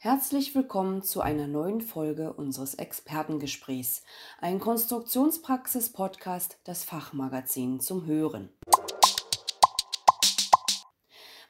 [0.00, 4.04] Herzlich willkommen zu einer neuen Folge unseres Expertengesprächs,
[4.40, 8.48] ein Konstruktionspraxis-Podcast, das Fachmagazin zum Hören.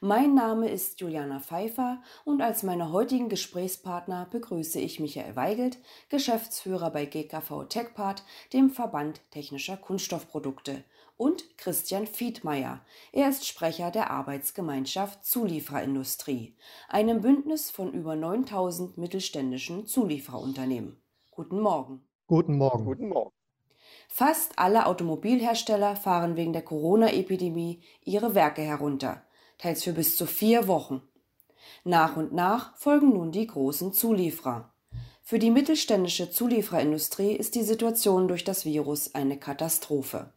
[0.01, 5.77] Mein Name ist Juliana Pfeiffer und als meine heutigen Gesprächspartner begrüße ich Michael Weigelt,
[6.09, 10.83] Geschäftsführer bei GKV TechPart, dem Verband Technischer Kunststoffprodukte,
[11.19, 12.79] und Christian Fiedmeier.
[13.11, 16.55] Er ist Sprecher der Arbeitsgemeinschaft Zulieferindustrie,
[16.87, 20.95] einem Bündnis von über 9000 mittelständischen Zulieferunternehmen.
[21.29, 22.07] Guten Morgen.
[22.25, 22.85] Guten Morgen.
[22.85, 23.31] Guten Morgen.
[24.07, 29.21] Fast alle Automobilhersteller fahren wegen der Corona-Epidemie ihre Werke herunter,
[29.57, 31.01] teils für bis zu vier Wochen.
[31.83, 34.73] Nach und nach folgen nun die großen Zulieferer.
[35.21, 40.33] Für die mittelständische Zulieferindustrie ist die Situation durch das Virus eine Katastrophe.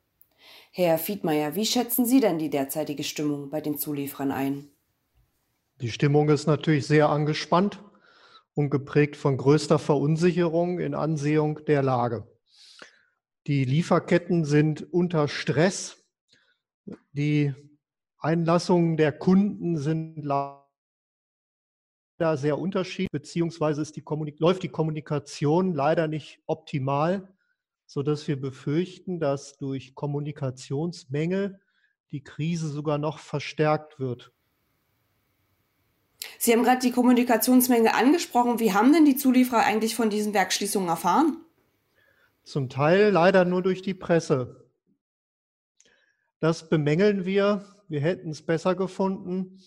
[0.75, 4.71] Herr Fiedmeier, wie schätzen Sie denn die derzeitige Stimmung bei den Zulieferern ein?
[5.83, 7.85] Die Stimmung ist natürlich sehr angespannt
[8.55, 12.27] und geprägt von größter Verunsicherung in Ansehung der Lage.
[13.47, 16.07] Die Lieferketten sind unter Stress.
[17.13, 17.53] Die
[18.17, 20.63] Einlassungen der Kunden sind leider
[22.37, 24.05] sehr unterschiedlich, beziehungsweise die
[24.39, 27.32] läuft die Kommunikation leider nicht optimal
[27.93, 31.61] sodass wir befürchten, dass durch Kommunikationsmängel
[32.11, 34.33] die Krise sogar noch verstärkt wird.
[36.39, 38.61] Sie haben gerade die Kommunikationsmenge angesprochen.
[38.61, 41.45] Wie haben denn die Zulieferer eigentlich von diesen Werkschließungen erfahren?
[42.45, 44.65] Zum Teil leider nur durch die Presse.
[46.41, 47.67] Das bemängeln wir.
[47.89, 49.61] Wir hätten es besser gefunden,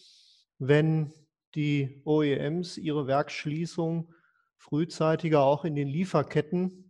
[0.58, 1.14] wenn
[1.54, 4.12] die OEMs ihre Werkschließung
[4.58, 6.85] frühzeitiger auch in den Lieferketten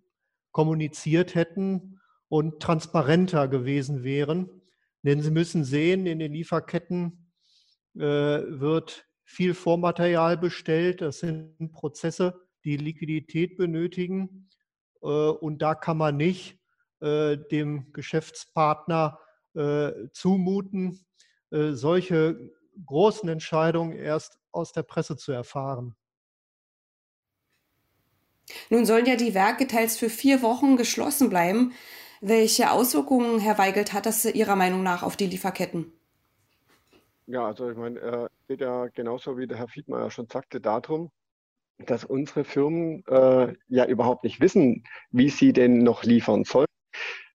[0.55, 4.49] kommuniziert hätten und transparenter gewesen wären.
[5.03, 7.29] Denn Sie müssen sehen, in den Lieferketten
[7.95, 11.01] äh, wird viel Vormaterial bestellt.
[11.01, 14.47] Das sind Prozesse, die Liquidität benötigen.
[15.01, 16.57] Äh, und da kann man nicht
[17.01, 19.19] äh, dem Geschäftspartner
[19.55, 21.05] äh, zumuten,
[21.51, 22.49] äh, solche
[22.85, 25.97] großen Entscheidungen erst aus der Presse zu erfahren.
[28.69, 31.73] Nun sollen ja die Werke teils für vier Wochen geschlossen bleiben.
[32.21, 35.91] Welche Auswirkungen, Herr Weigelt, hat das Ihrer Meinung nach auf die Lieferketten?
[37.27, 40.61] Ja, also ich meine, es äh, geht ja genauso wie der Herr Fiedmeier schon sagte,
[40.61, 41.09] darum,
[41.79, 46.67] dass unsere Firmen äh, ja überhaupt nicht wissen, wie sie denn noch liefern sollen.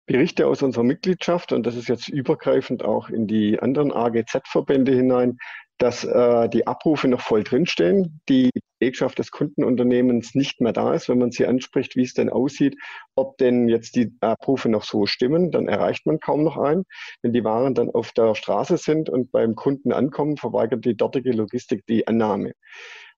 [0.06, 5.38] Berichte aus unserer Mitgliedschaft, und das ist jetzt übergreifend auch in die anderen AGZ-Verbände hinein,
[5.78, 8.50] dass äh, die Abrufe noch voll drinstehen, die
[8.80, 12.76] Belegschaft des Kundenunternehmens nicht mehr da ist, wenn man sie anspricht, wie es denn aussieht,
[13.14, 16.84] ob denn jetzt die Abrufe noch so stimmen, dann erreicht man kaum noch einen.
[17.22, 21.32] Wenn die Waren dann auf der Straße sind und beim Kunden ankommen, verweigert die dortige
[21.32, 22.52] Logistik die Annahme.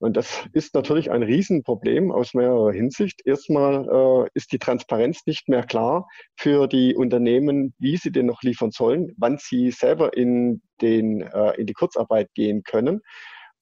[0.00, 3.20] Und das ist natürlich ein Riesenproblem aus mehrerer Hinsicht.
[3.24, 3.86] Erstmal
[4.26, 8.72] äh, ist die Transparenz nicht mehr klar für die Unternehmen, wie sie denn noch liefern
[8.72, 13.00] sollen, wann sie selber in, den, äh, in die Kurzarbeit gehen können.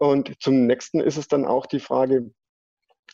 [0.01, 2.33] Und zum nächsten ist es dann auch die Frage,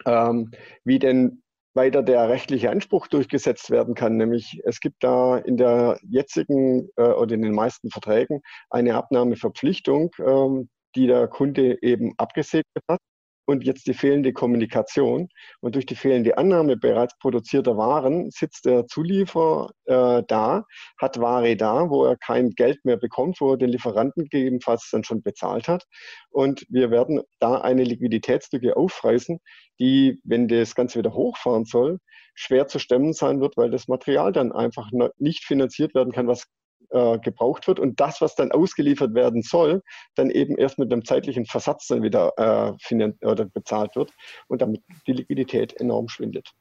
[0.05, 0.53] ähm,
[0.85, 1.43] wie denn
[1.75, 4.17] weiter der rechtliche Anspruch durchgesetzt werden kann.
[4.17, 10.11] Nämlich es gibt da in der jetzigen äh, oder in den meisten Verträgen eine Abnahmeverpflichtung,
[10.25, 13.01] ähm, die der Kunde eben abgesegnet hat
[13.47, 15.29] und jetzt die fehlende Kommunikation.
[15.61, 20.65] Und durch die fehlende Annahme bereits produzierter Waren sitzt der Zulieferer äh, da,
[21.01, 25.05] hat Ware da, wo er kein Geld mehr bekommt, wo er den Lieferanten gegebenenfalls dann
[25.05, 25.85] schon bezahlt hat.
[26.31, 29.39] Und wir werden da eine Liquiditätslücke aufreißen,
[29.79, 31.99] die, wenn das Ganze wieder hochfahren soll,
[32.35, 36.47] schwer zu stemmen sein wird, weil das Material dann einfach nicht finanziert werden kann, was
[36.91, 39.83] äh, gebraucht wird und das, was dann ausgeliefert werden soll,
[40.15, 44.13] dann eben erst mit einem zeitlichen Versatz dann wieder äh, oder bezahlt wird
[44.49, 46.53] und damit die Liquidität enorm schwindet.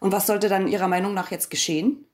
[0.00, 2.06] Und was sollte dann Ihrer Meinung nach jetzt geschehen?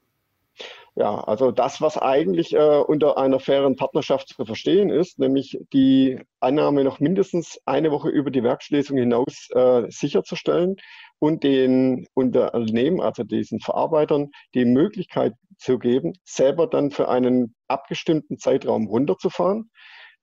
[0.94, 6.20] Ja, also das, was eigentlich äh, unter einer fairen Partnerschaft zu verstehen ist, nämlich die
[6.38, 10.76] Annahme noch mindestens eine Woche über die Werkschließung hinaus äh, sicherzustellen
[11.22, 18.38] und den Unternehmen, also diesen Verarbeitern, die Möglichkeit zu geben, selber dann für einen abgestimmten
[18.38, 19.70] Zeitraum runterzufahren.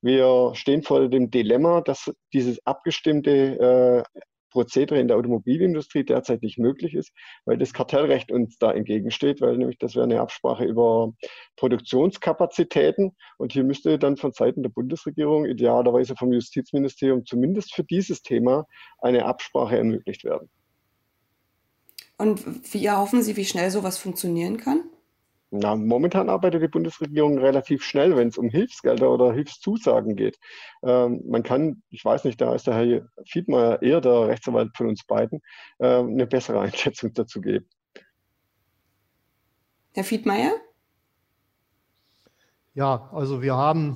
[0.01, 6.57] Wir stehen vor dem Dilemma, dass dieses abgestimmte äh, Prozedere in der Automobilindustrie derzeit nicht
[6.57, 7.13] möglich ist,
[7.45, 11.13] weil das Kartellrecht uns da entgegensteht, weil nämlich das wäre eine Absprache über
[11.55, 18.21] Produktionskapazitäten und hier müsste dann von Seiten der Bundesregierung, idealerweise vom Justizministerium, zumindest für dieses
[18.21, 18.65] Thema
[18.97, 20.49] eine Absprache ermöglicht werden.
[22.19, 24.83] Und wie erhoffen Sie, wie schnell sowas funktionieren kann?
[25.51, 30.37] Na, momentan arbeitet die Bundesregierung relativ schnell, wenn es um Hilfsgelder oder Hilfszusagen geht.
[30.83, 34.87] Ähm, man kann, ich weiß nicht, da ist der Herr Fiedmeier eher der Rechtsanwalt von
[34.87, 35.41] uns beiden,
[35.77, 37.65] äh, eine bessere Einschätzung dazu geben.
[39.93, 40.51] Herr Fiedmeier?
[42.73, 43.95] Ja, also wir haben,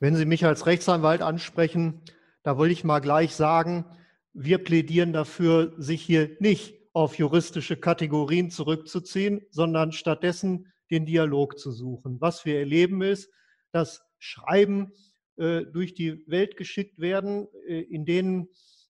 [0.00, 2.02] wenn Sie mich als Rechtsanwalt ansprechen,
[2.42, 3.84] da wollte ich mal gleich sagen,
[4.32, 11.70] wir plädieren dafür, sich hier nicht auf juristische Kategorien zurückzuziehen, sondern stattdessen den Dialog zu
[11.70, 12.20] suchen.
[12.20, 13.30] Was wir erleben ist,
[13.70, 14.92] dass Schreiben
[15.36, 18.48] äh, durch die Welt geschickt werden, äh, in denen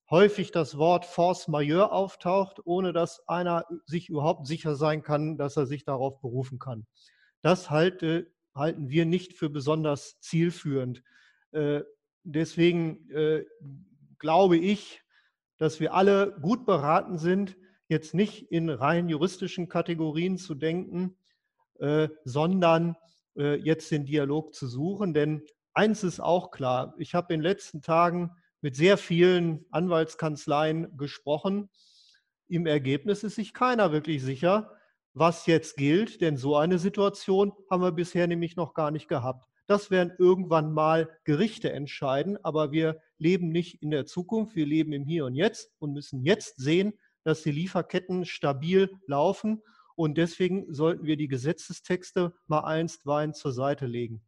[0.08, 5.56] häufig das Wort Force Majeure auftaucht, ohne dass einer sich überhaupt sicher sein kann, dass
[5.56, 6.86] er sich darauf berufen kann.
[7.42, 11.02] Das halte, halten wir nicht für besonders zielführend.
[11.52, 11.82] Äh,
[12.24, 13.44] deswegen äh,
[14.18, 15.02] glaube ich,
[15.58, 17.56] dass wir alle gut beraten sind,
[17.90, 21.16] jetzt nicht in rein juristischen Kategorien zu denken,
[21.80, 22.96] äh, sondern
[23.36, 25.12] äh, jetzt den Dialog zu suchen.
[25.12, 25.42] Denn
[25.74, 31.68] eins ist auch klar, ich habe in den letzten Tagen mit sehr vielen Anwaltskanzleien gesprochen.
[32.48, 34.72] Im Ergebnis ist sich keiner wirklich sicher,
[35.12, 39.46] was jetzt gilt, denn so eine Situation haben wir bisher nämlich noch gar nicht gehabt.
[39.66, 44.92] Das werden irgendwann mal Gerichte entscheiden, aber wir leben nicht in der Zukunft, wir leben
[44.92, 46.92] im Hier und Jetzt und müssen jetzt sehen,
[47.24, 49.62] dass die Lieferketten stabil laufen.
[49.96, 54.22] Und deswegen sollten wir die Gesetzestexte mal einstweilen zur Seite legen.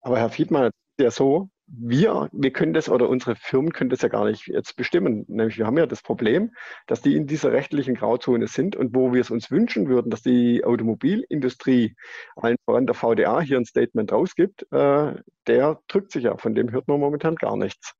[0.00, 4.08] Aber Herr Fiedmann, ja so, wir, wir können das oder unsere Firmen können das ja
[4.08, 5.24] gar nicht jetzt bestimmen.
[5.28, 6.52] Nämlich wir haben ja das Problem,
[6.86, 10.22] dass die in dieser rechtlichen Grauzone sind und wo wir es uns wünschen würden, dass
[10.22, 11.94] die Automobilindustrie,
[12.36, 15.14] allen voran der VDA, hier ein Statement rausgibt, äh,
[15.46, 16.36] der drückt sich ja.
[16.38, 17.94] Von dem hört man momentan gar nichts.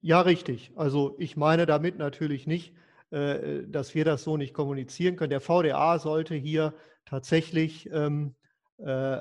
[0.00, 0.72] Ja, richtig.
[0.76, 2.74] Also ich meine damit natürlich nicht,
[3.10, 5.30] äh, dass wir das so nicht kommunizieren können.
[5.30, 6.74] Der VDA sollte hier
[7.04, 8.36] tatsächlich ähm,
[8.78, 9.20] äh,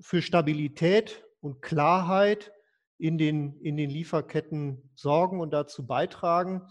[0.00, 2.52] für Stabilität und Klarheit
[2.98, 6.62] in den, in den Lieferketten sorgen und dazu beitragen,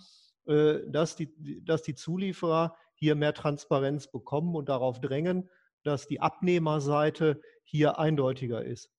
[0.45, 5.49] äh, dass, die, dass die Zulieferer hier mehr Transparenz bekommen und darauf drängen,
[5.83, 8.94] dass die Abnehmerseite hier eindeutiger ist.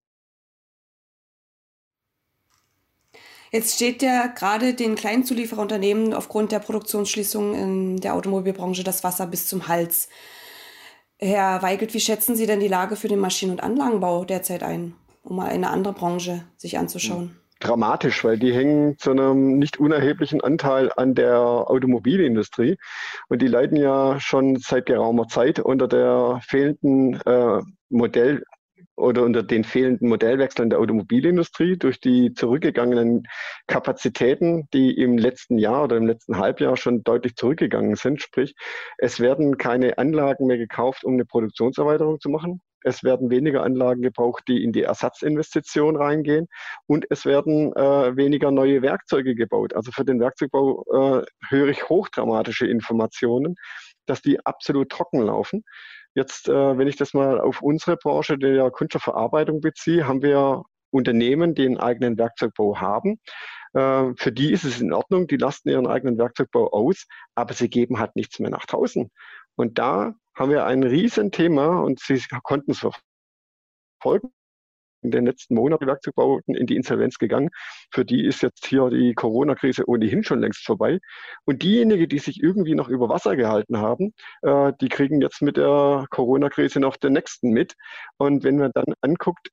[3.53, 9.27] Jetzt steht ja gerade den kleinen Zuliefererunternehmen aufgrund der Produktionsschließung in der Automobilbranche das Wasser
[9.27, 10.09] bis zum Hals.
[11.19, 14.95] Herr Weigelt, wie schätzen Sie denn die Lage für den Maschinen- und Anlagenbau derzeit ein,
[15.23, 17.37] um mal eine andere Branche sich anzuschauen?
[17.59, 22.77] Dramatisch, weil die hängen zu einem nicht unerheblichen Anteil an der Automobilindustrie
[23.29, 28.45] und die leiden ja schon seit geraumer Zeit unter der fehlenden äh, Modell,
[28.97, 33.25] oder unter den fehlenden Modellwechseln der Automobilindustrie durch die zurückgegangenen
[33.67, 38.23] Kapazitäten, die im letzten Jahr oder im letzten Halbjahr schon deutlich zurückgegangen sind.
[38.23, 38.55] Sprich,
[38.99, 42.63] es werden keine Anlagen mehr gekauft, um eine Produktionserweiterung zu machen.
[42.87, 46.47] Es werden weniger Anlagen gebraucht, die in die Ersatzinvestition reingehen.
[46.87, 49.75] Und es werden äh, weniger neue Werkzeuge gebaut.
[49.75, 53.57] Also für den Werkzeugbau äh, höre ich hochdramatische Informationen,
[54.07, 55.65] dass die absolut trocken laufen.
[56.17, 61.55] Jetzt, äh, wenn ich das mal auf unsere Branche der Kunststoffverarbeitung beziehe, haben wir Unternehmen,
[61.55, 63.21] die einen eigenen Werkzeugbau haben.
[63.75, 67.69] Äh, für die ist es in Ordnung, die lasten ihren eigenen Werkzeugbau aus, aber sie
[67.69, 69.11] geben halt nichts mehr nach draußen.
[69.57, 72.79] Und da haben wir ein Riesenthema und Sie konnten es
[74.01, 74.33] verfolgen
[75.07, 77.51] in den letzten Monaten Werkzeugbauten in die Insolvenz gegangen.
[77.93, 80.99] Für die ist jetzt hier die Corona-Krise ohnehin schon längst vorbei.
[81.45, 85.57] Und diejenigen, die sich irgendwie noch über Wasser gehalten haben, äh, die kriegen jetzt mit
[85.57, 87.75] der Corona-Krise noch den nächsten mit.
[88.19, 89.51] Und wenn man dann anguckt,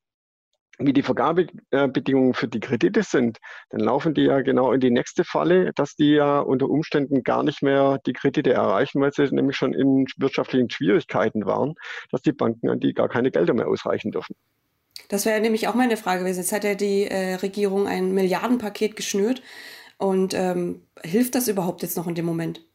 [0.79, 3.37] wie die Vergabebedingungen für die Kredite sind,
[3.69, 7.43] dann laufen die ja genau in die nächste Falle, dass die ja unter Umständen gar
[7.43, 11.75] nicht mehr die Kredite erreichen, weil sie nämlich schon in wirtschaftlichen Schwierigkeiten waren,
[12.11, 14.35] dass die Banken an die gar keine Gelder mehr ausreichen dürfen.
[15.09, 16.39] Das wäre nämlich auch meine Frage gewesen.
[16.39, 19.41] Jetzt hat ja die äh, Regierung ein Milliardenpaket geschnürt.
[19.97, 22.65] Und ähm, hilft das überhaupt jetzt noch in dem Moment?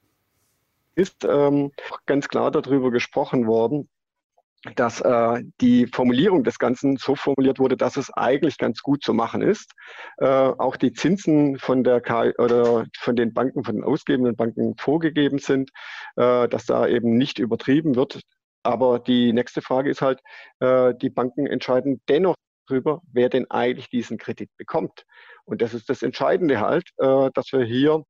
[0.95, 1.73] Ist ähm,
[2.07, 3.89] ganz klar darüber gesprochen worden,
[4.75, 9.15] dass äh, die Formulierung des Ganzen so formuliert wurde, dass es eigentlich ganz gut zu
[9.15, 9.73] machen ist.
[10.19, 14.77] Äh, auch die Zinsen von der K oder von den Banken, von den ausgebenden Banken
[14.77, 15.71] vorgegeben sind,
[16.17, 18.21] äh, dass da eben nicht übertrieben wird.
[18.63, 20.21] Aber die nächste Frage ist halt,
[20.61, 22.35] äh, die Banken entscheiden dennoch
[22.67, 25.05] darüber, wer denn eigentlich diesen Kredit bekommt.
[25.45, 28.05] Und das ist das Entscheidende halt, äh, dass wir hier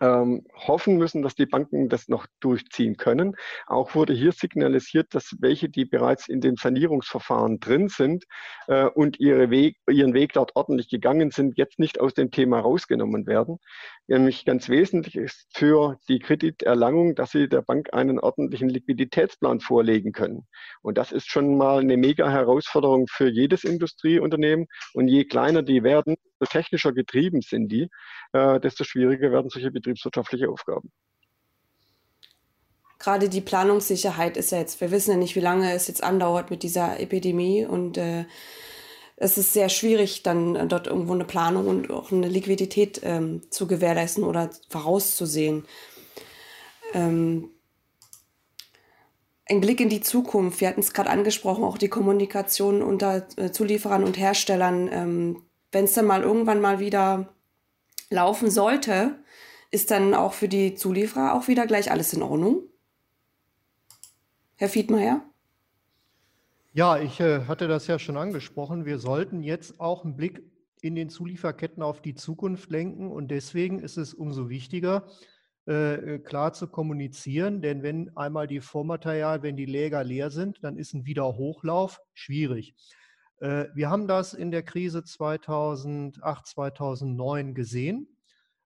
[0.00, 3.36] ähm, hoffen müssen, dass die Banken das noch durchziehen können.
[3.66, 8.24] Auch wurde hier signalisiert, dass welche, die bereits in dem Sanierungsverfahren drin sind
[8.66, 12.60] äh, und ihre Weg, ihren Weg dort ordentlich gegangen sind, jetzt nicht aus dem Thema
[12.60, 13.58] rausgenommen werden.
[14.06, 20.12] Nämlich ganz wesentlich ist für die Krediterlangung, dass sie der Bank einen ordentlichen Liquiditätsplan vorlegen
[20.12, 20.46] können.
[20.82, 24.66] Und das ist schon mal eine mega Herausforderung für jedes Industrieunternehmen.
[24.92, 27.88] Und je kleiner die werden, desto technischer getrieben sind die,
[28.32, 30.92] äh, desto schwieriger werden solche betriebswirtschaftliche Aufgaben.
[32.98, 36.50] Gerade die Planungssicherheit ist ja jetzt, wir wissen ja nicht, wie lange es jetzt andauert
[36.50, 38.24] mit dieser Epidemie und äh,
[39.16, 43.42] es ist sehr schwierig, dann äh, dort irgendwo eine Planung und auch eine Liquidität ähm,
[43.50, 45.64] zu gewährleisten oder vorauszusehen.
[46.92, 47.50] Ähm,
[49.46, 50.60] ein Blick in die Zukunft.
[50.60, 54.88] Wir hatten es gerade angesprochen, auch die Kommunikation unter äh, Zulieferern und Herstellern.
[54.90, 57.34] Ähm, Wenn es dann mal irgendwann mal wieder
[58.10, 59.22] laufen sollte,
[59.70, 62.62] ist dann auch für die Zulieferer auch wieder gleich alles in Ordnung?
[64.56, 65.22] Herr Fiedmeier?
[66.76, 68.84] Ja, ich äh, hatte das ja schon angesprochen.
[68.84, 70.42] Wir sollten jetzt auch einen Blick
[70.82, 75.06] in den Zulieferketten auf die Zukunft lenken und deswegen ist es umso wichtiger,
[75.66, 80.76] äh, klar zu kommunizieren, denn wenn einmal die Vormaterial, wenn die Läger leer sind, dann
[80.76, 82.74] ist ein Wiederhochlauf schwierig.
[83.38, 88.08] Äh, wir haben das in der Krise 2008, 2009 gesehen.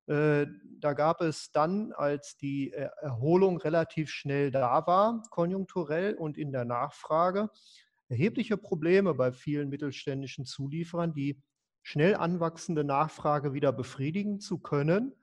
[0.06, 0.46] Äh,
[0.80, 6.64] da gab es dann, als die Erholung relativ schnell da war, konjunkturell und in der
[6.64, 7.50] Nachfrage,
[8.08, 11.40] erhebliche Probleme bei vielen mittelständischen Zulieferern, die
[11.82, 15.14] schnell anwachsende Nachfrage wieder befriedigen zu können,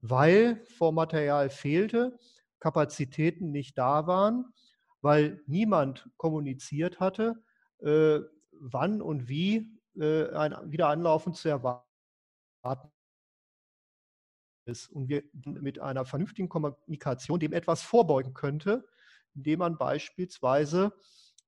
[0.00, 2.18] weil Vormaterial fehlte,
[2.58, 4.52] Kapazitäten nicht da waren,
[5.00, 7.42] weil niemand kommuniziert hatte,
[7.78, 8.20] äh,
[8.52, 11.82] wann und wie äh, ein Wiederanlaufen zu erwarten
[14.66, 14.88] ist.
[14.88, 18.86] Und wir mit einer vernünftigen Kommunikation dem etwas vorbeugen könnte,
[19.34, 20.92] indem man beispielsweise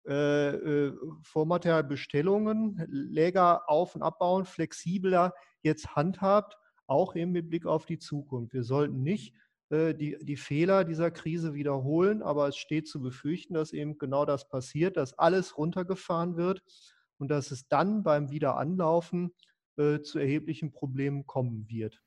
[0.07, 0.93] äh, äh,
[1.23, 5.33] Vormaterialbestellungen, Läger auf- und abbauen, flexibler
[5.63, 6.57] jetzt handhabt,
[6.87, 8.53] auch eben mit Blick auf die Zukunft.
[8.53, 9.35] Wir sollten nicht
[9.71, 14.25] äh, die, die Fehler dieser Krise wiederholen, aber es steht zu befürchten, dass eben genau
[14.25, 16.63] das passiert, dass alles runtergefahren wird
[17.19, 19.33] und dass es dann beim Wiederanlaufen
[19.75, 22.03] zu erheblichen Problemen kommen wird.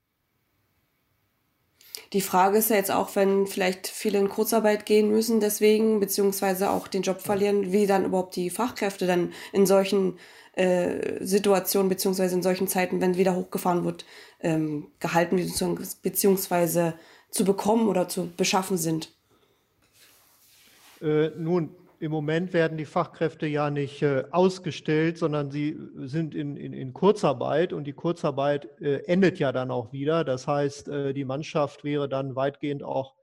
[2.14, 6.70] Die Frage ist ja jetzt auch, wenn vielleicht viele in Kurzarbeit gehen müssen, deswegen, beziehungsweise
[6.70, 10.18] auch den Job verlieren, wie dann überhaupt die Fachkräfte dann in solchen
[10.56, 14.06] äh, Situationen, beziehungsweise in solchen Zeiten, wenn wieder hochgefahren wird,
[14.42, 15.38] ähm, gehalten,
[16.02, 16.94] beziehungsweise
[17.30, 19.12] zu bekommen oder zu beschaffen sind.
[21.02, 21.76] Äh, nun,
[22.06, 26.94] im Moment werden die Fachkräfte ja nicht äh, ausgestellt, sondern sie sind in, in, in,
[26.94, 30.24] Kurzarbeit und die Kurzarbeit äh, endet ja dann auch wieder.
[30.24, 33.16] Das heißt, äh, die Mannschaft wäre dann weitgehend auch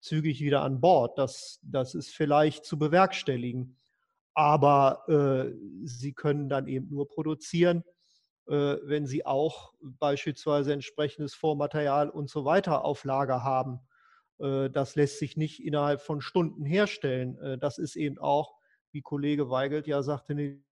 [0.00, 1.16] zügig wieder an Bord.
[1.16, 3.78] Das, das ist vielleicht zu bewerkstelligen.
[4.34, 7.84] Aber äh, sie können dann eben nur produzieren,
[8.48, 13.80] äh, wenn sie auch beispielsweise entsprechendes Vormaterial und so weiter auf Lager haben.
[14.38, 17.38] Äh, das lässt sich nicht innerhalb von Stunden herstellen.
[17.38, 18.56] Äh, das ist eben auch,
[18.92, 20.62] wie Kollege Weigelt ja sagte, eine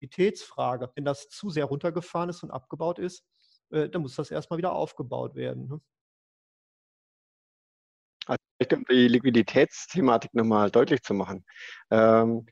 [0.00, 0.90] Liquiditätsfrage.
[0.94, 3.24] Wenn das zu sehr runtergefahren ist und abgebaut ist,
[3.70, 5.68] äh, dann muss das erstmal wieder aufgebaut werden.
[5.68, 5.80] Ne?
[8.26, 8.42] Also
[8.74, 11.44] um die Liquiditätsthematik nochmal deutlich zu machen.
[11.90, 12.46] Ähm,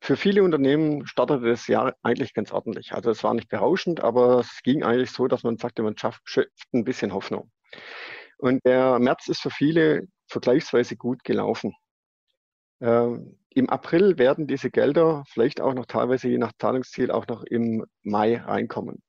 [0.00, 2.92] für viele Unternehmen startete das Jahr eigentlich ganz ordentlich.
[2.92, 6.22] Also es war nicht berauschend, aber es ging eigentlich so, dass man sagte, man schafft,
[6.24, 7.50] schöpft ein bisschen Hoffnung.
[8.38, 11.74] Und der März ist für viele vergleichsweise gut gelaufen.
[12.80, 17.42] Ähm, Im April werden diese Gelder vielleicht auch noch teilweise je nach Zahlungsziel auch noch
[17.44, 19.02] im Mai reinkommen.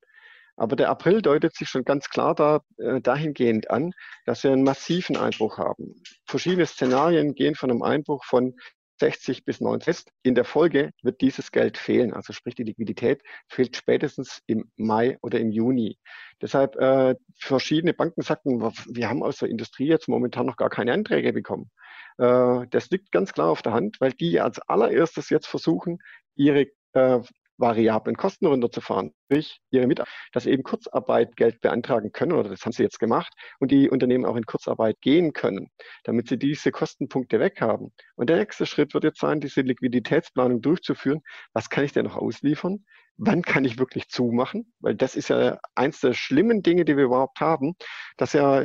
[0.56, 3.92] Aber der April deutet sich schon ganz klar da, äh, dahingehend an,
[4.26, 6.02] dass wir einen massiven Einbruch haben.
[6.26, 8.54] Verschiedene Szenarien gehen von einem Einbruch von
[9.00, 10.04] 60 bis 90.
[10.22, 12.12] In der Folge wird dieses Geld fehlen.
[12.12, 15.98] Also sprich, die Liquidität fehlt spätestens im Mai oder im Juni.
[16.40, 20.92] Deshalb äh, verschiedene Banken sagten, wir haben aus der Industrie jetzt momentan noch gar keine
[20.92, 21.70] Anträge bekommen.
[22.18, 25.98] Äh, das liegt ganz klar auf der Hand, weil die als allererstes jetzt versuchen,
[26.34, 27.20] ihre äh,
[27.62, 32.82] variablen Kosten runterzufahren, sprich ihre Mitarbeiter, dass eben Kurzarbeitgeld beantragen können, oder das haben sie
[32.82, 35.70] jetzt gemacht, und die Unternehmen auch in Kurzarbeit gehen können,
[36.04, 37.92] damit sie diese Kostenpunkte weg haben.
[38.16, 41.22] Und der nächste Schritt wird jetzt sein, diese Liquiditätsplanung durchzuführen.
[41.54, 42.84] Was kann ich denn noch ausliefern?
[43.16, 44.72] Wann kann ich wirklich zumachen?
[44.80, 47.74] Weil das ist ja eins der schlimmen Dinge, die wir überhaupt haben,
[48.16, 48.64] dass ja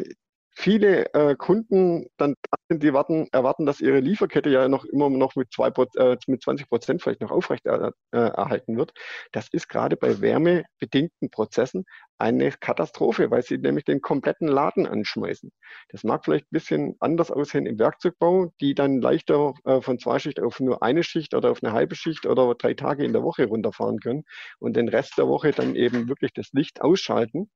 [0.58, 2.34] viele äh, Kunden dann
[2.68, 6.42] sind, die warten, erwarten, dass ihre Lieferkette ja noch immer noch mit, zwei, äh, mit
[6.42, 8.92] 20 Prozent vielleicht noch aufrecht äh, erhalten wird.
[9.32, 11.86] Das ist gerade bei wärmebedingten Prozessen
[12.18, 15.52] eine Katastrophe, weil sie nämlich den kompletten Laden anschmeißen.
[15.90, 20.18] Das mag vielleicht ein bisschen anders aussehen im Werkzeugbau, die dann leichter äh, von zwei
[20.18, 23.22] Schicht auf nur eine Schicht oder auf eine halbe Schicht oder drei Tage in der
[23.22, 24.24] Woche runterfahren können
[24.58, 27.52] und den Rest der Woche dann eben wirklich das Licht ausschalten.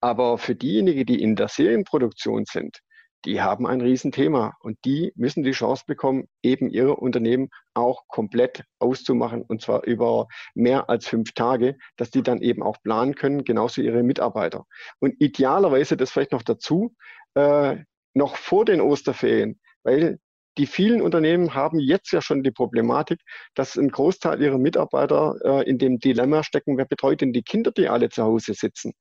[0.00, 2.80] Aber für diejenigen, die in der Serienproduktion sind,
[3.24, 8.62] die haben ein Riesenthema und die müssen die Chance bekommen, eben ihre Unternehmen auch komplett
[8.78, 13.44] auszumachen und zwar über mehr als fünf Tage, dass die dann eben auch planen können,
[13.44, 14.64] genauso ihre Mitarbeiter.
[15.00, 16.94] Und idealerweise das vielleicht noch dazu,
[17.34, 17.78] äh,
[18.14, 20.18] noch vor den Osterferien, weil
[20.56, 23.20] die vielen Unternehmen haben jetzt ja schon die Problematik,
[23.54, 27.70] dass ein Großteil ihrer Mitarbeiter äh, in dem Dilemma stecken, wer betreut denn die Kinder,
[27.70, 28.92] die alle zu Hause sitzen.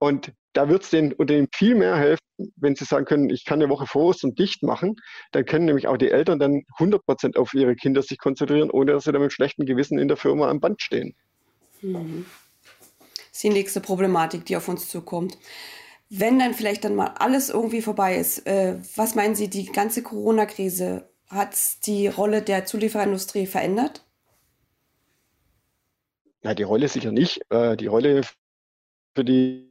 [0.00, 2.24] Und da wird es den Unternehmen viel mehr helfen,
[2.56, 4.96] wenn sie sagen können, ich kann eine Woche vor und dicht machen.
[5.32, 8.92] Dann können nämlich auch die Eltern dann 100 Prozent auf ihre Kinder sich konzentrieren, ohne
[8.92, 11.14] dass sie dann mit schlechtem Gewissen in der Firma am Band stehen.
[11.82, 12.24] Mhm.
[13.16, 15.38] Das ist die nächste Problematik, die auf uns zukommt.
[16.08, 20.02] Wenn dann vielleicht dann mal alles irgendwie vorbei ist, äh, was meinen Sie, die ganze
[20.02, 24.04] Corona-Krise, hat die Rolle der Zulieferindustrie verändert?
[26.42, 27.40] Ja, die Rolle sicher nicht.
[27.50, 28.22] Äh, die Rolle
[29.14, 29.69] für die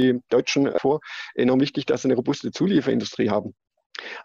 [0.00, 1.00] die Deutschen vor,
[1.34, 3.54] enorm wichtig, dass sie eine robuste Zulieferindustrie haben.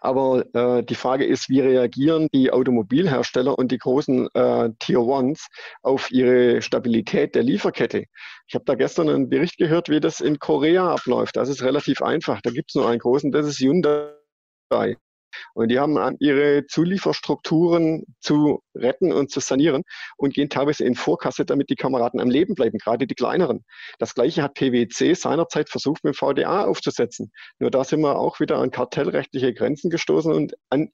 [0.00, 5.48] Aber äh, die Frage ist, wie reagieren die Automobilhersteller und die großen äh, Tier Ones
[5.82, 8.04] auf ihre Stabilität der Lieferkette?
[8.48, 11.36] Ich habe da gestern einen Bericht gehört, wie das in Korea abläuft.
[11.36, 12.40] Das ist relativ einfach.
[12.42, 14.96] Da gibt es nur einen großen, das ist Hyundai.
[15.54, 19.82] Und die haben an, ihre Zulieferstrukturen zu retten und zu sanieren
[20.16, 23.64] und gehen teilweise in Vorkasse, damit die Kameraden am Leben bleiben, gerade die kleineren.
[23.98, 27.30] Das gleiche hat PwC seinerzeit versucht, mit VDA aufzusetzen.
[27.58, 30.88] Nur da sind wir auch wieder an kartellrechtliche Grenzen gestoßen und an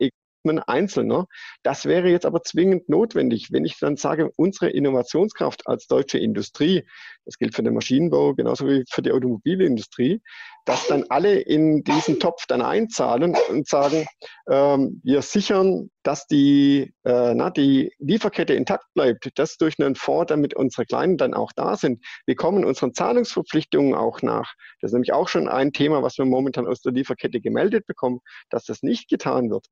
[0.44, 1.26] ein Einzelner.
[1.62, 6.87] Das wäre jetzt aber zwingend notwendig, wenn ich dann sage, unsere Innovationskraft als deutsche Industrie,
[7.25, 10.20] das gilt für den Maschinenbau genauso wie für die Automobilindustrie,
[10.64, 14.06] dass dann alle in diesen Topf dann einzahlen und sagen,
[14.50, 20.28] ähm, wir sichern, dass die, äh, na, die Lieferkette intakt bleibt, das durch einen Fonds,
[20.28, 22.04] damit unsere Kleinen dann auch da sind.
[22.26, 24.54] Wir kommen unseren Zahlungsverpflichtungen auch nach.
[24.80, 28.20] Das ist nämlich auch schon ein Thema, was wir momentan aus der Lieferkette gemeldet bekommen,
[28.50, 29.66] dass das nicht getan wird.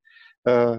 [0.45, 0.79] Äh,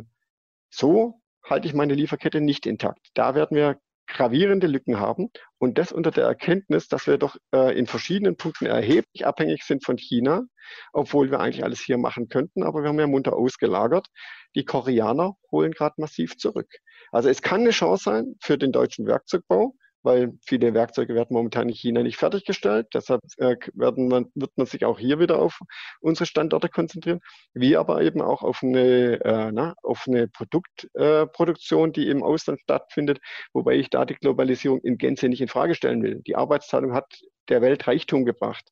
[0.70, 3.10] so halte ich meine Lieferkette nicht intakt.
[3.14, 7.78] Da werden wir gravierende Lücken haben und das unter der Erkenntnis, dass wir doch äh,
[7.78, 10.44] in verschiedenen Punkten erheblich abhängig sind von China,
[10.92, 14.08] obwohl wir eigentlich alles hier machen könnten, aber wir haben ja munter ausgelagert.
[14.56, 16.70] Die Koreaner holen gerade massiv zurück.
[17.12, 21.70] Also es kann eine Chance sein für den deutschen Werkzeugbau, weil viele Werkzeuge werden momentan
[21.70, 22.88] in China nicht fertiggestellt.
[22.94, 25.60] Deshalb äh, werden man, wird man sich auch hier wieder auf
[26.00, 27.20] unsere Standorte konzentrieren,
[27.54, 32.60] wie aber eben auch auf eine, äh, na, auf eine Produktproduktion, äh, die im Ausland
[32.62, 33.20] stattfindet,
[33.54, 36.22] wobei ich da die Globalisierung in Gänze nicht in Frage stellen will.
[36.26, 38.70] Die Arbeitsteilung hat der Welt Reichtum gebracht.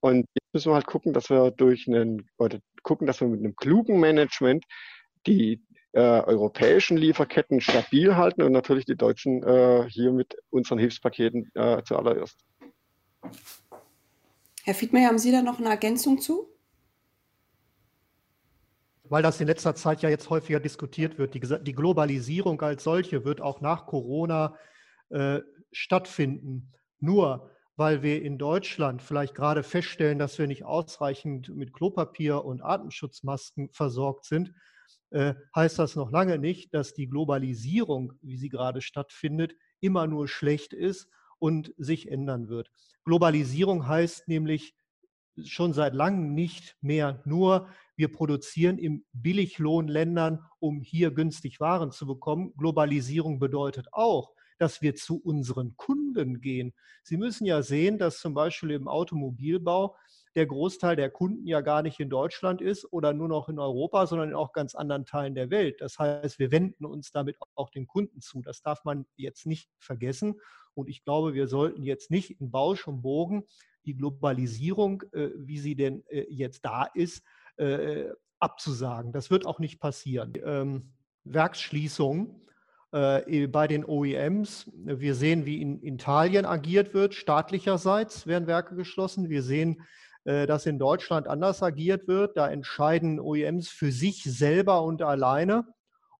[0.00, 3.40] Und jetzt müssen wir halt gucken, dass wir durch einen, oder gucken, dass wir mit
[3.40, 4.64] einem klugen Management
[5.26, 11.50] die äh, europäischen Lieferketten stabil halten und natürlich die Deutschen äh, hier mit unseren Hilfspaketen
[11.54, 12.44] äh, zuallererst.
[14.64, 16.48] Herr Fiedmeier, haben Sie da noch eine Ergänzung zu?
[19.04, 21.34] Weil das in letzter Zeit ja jetzt häufiger diskutiert wird.
[21.34, 24.56] Die, die Globalisierung als solche wird auch nach Corona
[25.08, 25.40] äh,
[25.72, 26.72] stattfinden.
[27.00, 27.50] Nur
[27.80, 33.70] weil wir in Deutschland vielleicht gerade feststellen, dass wir nicht ausreichend mit Klopapier und Atemschutzmasken
[33.72, 34.52] versorgt sind,
[35.12, 40.72] heißt das noch lange nicht, dass die Globalisierung, wie sie gerade stattfindet, immer nur schlecht
[40.72, 42.70] ist und sich ändern wird.
[43.04, 44.74] Globalisierung heißt nämlich
[45.44, 52.06] schon seit langem nicht mehr nur, wir produzieren in Billiglohnländern, um hier günstig Waren zu
[52.06, 52.52] bekommen.
[52.56, 56.72] Globalisierung bedeutet auch, dass wir zu unseren Kunden gehen.
[57.02, 59.96] Sie müssen ja sehen, dass zum Beispiel im Automobilbau
[60.34, 64.06] der Großteil der Kunden ja gar nicht in Deutschland ist oder nur noch in Europa,
[64.06, 65.80] sondern in auch ganz anderen Teilen der Welt.
[65.80, 68.40] Das heißt, wir wenden uns damit auch den Kunden zu.
[68.42, 70.40] Das darf man jetzt nicht vergessen.
[70.74, 73.44] Und ich glaube, wir sollten jetzt nicht in Bausch und Bogen
[73.86, 77.24] die Globalisierung, äh, wie sie denn äh, jetzt da ist,
[77.56, 79.12] äh, abzusagen.
[79.12, 80.34] Das wird auch nicht passieren.
[80.44, 80.92] Ähm,
[81.24, 82.40] Werksschließungen
[82.92, 84.70] äh, bei den OEMs.
[84.74, 87.14] Wir sehen, wie in Italien agiert wird.
[87.14, 89.28] Staatlicherseits werden Werke geschlossen.
[89.28, 89.82] Wir sehen,
[90.24, 92.36] dass in Deutschland anders agiert wird.
[92.36, 95.64] Da entscheiden OEMs für sich selber und alleine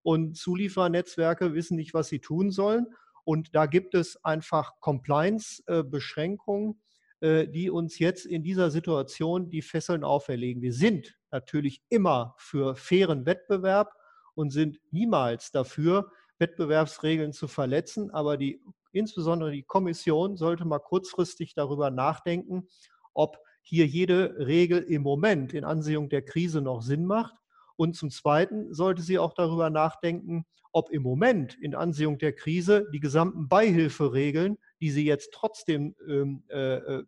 [0.03, 2.87] und Zuliefernetzwerke wissen nicht, was sie tun sollen.
[3.23, 6.81] Und da gibt es einfach Compliance-Beschränkungen,
[7.19, 10.63] äh, die uns jetzt in dieser Situation die Fesseln auferlegen.
[10.63, 13.93] Wir sind natürlich immer für fairen Wettbewerb
[14.33, 18.09] und sind niemals dafür, Wettbewerbsregeln zu verletzen.
[18.09, 22.67] Aber die, insbesondere die Kommission sollte mal kurzfristig darüber nachdenken,
[23.13, 27.35] ob hier jede Regel im Moment in Ansehung der Krise noch Sinn macht.
[27.75, 32.87] Und zum Zweiten sollte sie auch darüber nachdenken, ob im Moment in Ansehung der Krise
[32.93, 37.03] die gesamten Beihilferegeln, die sie jetzt trotzdem ähm, äh, äh,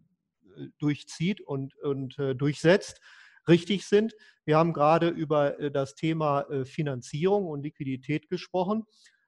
[0.79, 2.99] durchzieht und, und äh, durchsetzt,
[3.47, 4.13] richtig sind.
[4.45, 8.83] Wir haben gerade über äh, das Thema äh, Finanzierung und Liquidität gesprochen.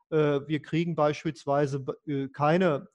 [0.10, 1.84] Äh, wir kriegen beispielsweise
[2.34, 2.88] keine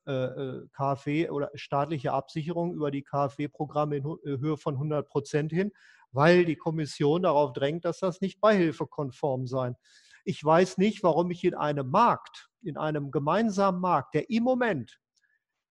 [0.73, 5.73] KfW oder staatliche Absicherung über die KfW-Programme in Höhe von 100 Prozent hin,
[6.13, 9.77] weil die Kommission darauf drängt, dass das nicht beihilfekonform sein.
[10.25, 15.01] Ich weiß nicht, warum ich in einem Markt, in einem gemeinsamen Markt, der im Moment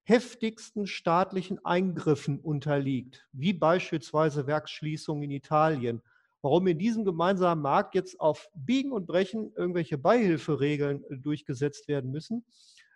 [0.04, 6.02] heftigsten staatlichen Eingriffen unterliegt, wie beispielsweise Werksschließungen in Italien,
[6.41, 12.12] warum in diesem gemeinsamen Markt jetzt auf Biegen und Brechen irgendwelche Beihilferegeln äh, durchgesetzt werden
[12.12, 12.45] müssen.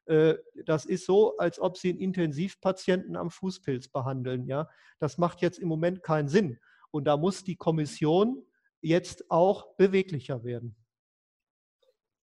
[0.06, 4.48] Äh, das ist so, als ob Sie einen Intensivpatienten am Fußpilz behandeln.
[4.48, 4.70] Ja?
[5.00, 6.60] Das macht jetzt im Moment keinen Sinn.
[6.92, 8.46] Und da muss die Kommission
[8.82, 10.76] jetzt auch beweglicher werden.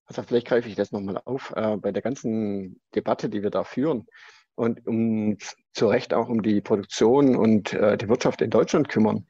[0.05, 1.53] Also vielleicht greife ich das nochmal auf.
[1.55, 4.07] Äh, bei der ganzen Debatte, die wir da führen,
[4.55, 5.37] und um
[5.73, 9.25] zu Recht auch um die Produktion und äh, die Wirtschaft in Deutschland kümmern.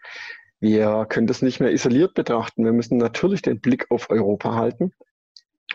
[0.61, 2.63] Wir können das nicht mehr isoliert betrachten.
[2.63, 4.93] Wir müssen natürlich den Blick auf Europa halten.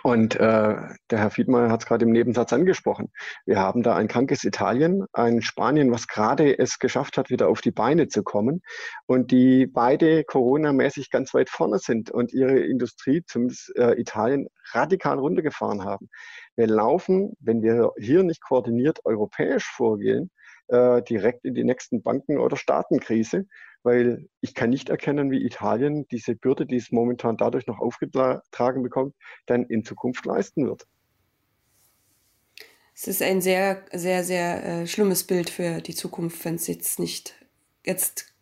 [0.03, 0.77] Und äh,
[1.11, 3.11] der Herr Fiedmeier hat es gerade im Nebensatz angesprochen.
[3.47, 7.61] Wir haben da ein krankes Italien, ein Spanien, was gerade es geschafft hat, wieder auf
[7.63, 8.63] die Beine zu kommen
[9.07, 15.19] und die beide Corona-mäßig ganz weit vorne sind und ihre Industrie, zumindest äh, Italien, radikal
[15.19, 16.09] runtergefahren haben.
[16.55, 20.31] Wir laufen, wenn wir hier nicht koordiniert europäisch vorgehen,
[20.69, 23.47] äh, direkt in die nächsten Banken- oder Staatenkrise,
[23.83, 28.83] weil ich kann nicht erkennen, wie Italien diese Bürde, die es momentan dadurch noch aufgetragen
[28.83, 29.15] bekommt,
[29.47, 30.87] dann in Zukunft leisten wird.
[32.95, 36.99] Es ist ein sehr, sehr, sehr äh, schlimmes Bild für die Zukunft, wenn es jetzt
[36.99, 37.35] nicht
[37.85, 38.35] jetzt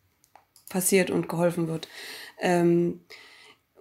[0.70, 1.88] passiert und geholfen wird.
[2.40, 3.00] Ähm,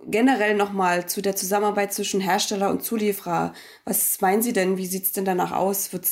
[0.08, 3.54] generell nochmal zu der Zusammenarbeit zwischen Hersteller und Zulieferer.
[3.86, 4.78] Was meinen Sie denn?
[4.78, 5.94] Wie sieht es denn danach aus?
[5.94, 6.06] wird,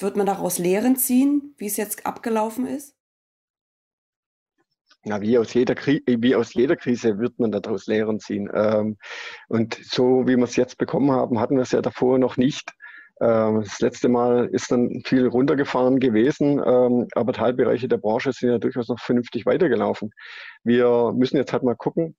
[0.00, 2.94] wird man daraus Lehren ziehen, wie es jetzt abgelaufen ist?
[5.04, 8.50] Ja, wie aus jeder, wie aus jeder Krise wird man daraus Lehren ziehen.
[8.52, 8.96] Ähm,
[9.48, 12.72] und so wie wir es jetzt bekommen haben, hatten wir es ja davor noch nicht.
[13.20, 18.50] Ähm, das letzte Mal ist dann viel runtergefahren gewesen, ähm, aber Teilbereiche der Branche sind
[18.50, 20.10] ja durchaus noch vernünftig weitergelaufen.
[20.64, 22.16] Wir müssen jetzt halt mal gucken,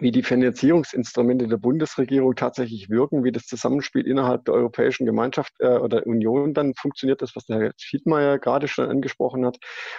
[0.00, 5.78] wie die Finanzierungsinstrumente der Bundesregierung tatsächlich wirken, wie das Zusammenspiel innerhalb der Europäischen Gemeinschaft äh,
[5.78, 9.58] oder Union dann funktioniert, das, was der Herr Schiedmeier gerade schon angesprochen hat,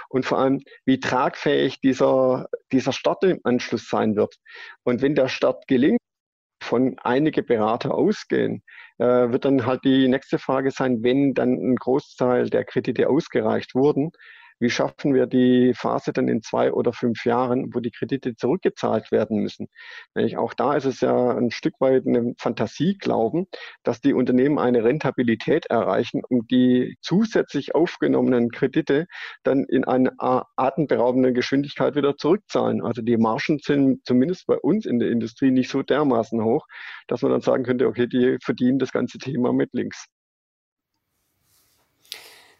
[0.10, 4.36] und vor allem, wie tragfähig dieser, dieser Start im Anschluss sein wird.
[4.84, 6.00] Und wenn der Start gelingt,
[6.62, 8.64] von einige Berater ausgehen,
[8.98, 13.76] äh, wird dann halt die nächste Frage sein, wenn dann ein Großteil der Kredite ausgereicht
[13.76, 14.12] wurden,
[14.60, 19.12] wie schaffen wir die Phase dann in zwei oder fünf Jahren, wo die Kredite zurückgezahlt
[19.12, 19.68] werden müssen?
[20.38, 23.48] Auch da ist es ja ein Stück weit eine Fantasie glauben,
[23.84, 29.08] dass die Unternehmen eine Rentabilität erreichen, um die zusätzlich aufgenommenen Kredite
[29.44, 30.13] dann in einer
[30.56, 32.82] atemberaubenden Geschwindigkeit wieder zurückzahlen.
[32.82, 36.65] Also die Margen sind zumindest bei uns in der Industrie nicht so dermaßen hoch,
[37.08, 40.06] dass man dann sagen könnte, okay, die verdienen das ganze Thema mit links.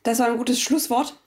[0.04, 1.20] Das war ein gutes Schlusswort.